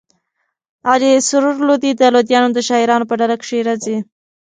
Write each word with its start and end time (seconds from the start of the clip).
علي 0.89 1.11
سرور 1.27 1.55
لودي 1.67 1.91
د 1.95 2.01
لودیانو 2.13 2.49
د 2.53 2.59
شاعرانو 2.67 3.09
په 3.09 3.15
ډله 3.19 3.35
کښي 3.41 3.59
راځي. 3.67 3.97